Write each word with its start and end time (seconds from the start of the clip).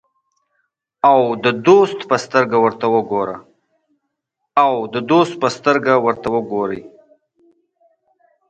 او 1.11 1.19
د 1.43 1.45
دوست 1.67 1.99
په 5.43 5.51
سترګه 5.53 5.99
ورته 6.05 6.35
ګوري. 6.51 6.81